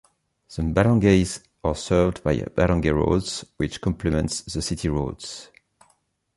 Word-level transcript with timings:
The 0.49 0.63
barangays 0.63 1.43
are 1.63 1.75
served 1.75 2.23
by 2.23 2.41
barangay 2.41 2.89
roads, 2.89 3.45
which 3.57 3.81
complements 3.81 4.41
the 4.41 4.59
city 4.59 4.89
roads. 4.89 5.49